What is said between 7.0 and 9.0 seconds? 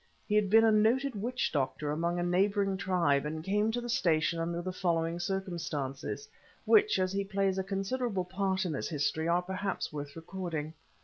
he plays a considerable part in this